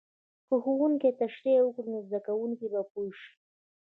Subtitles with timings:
[0.47, 3.31] که ښوونکی تشریح وکړي، نو زده کوونکی به پوه شي.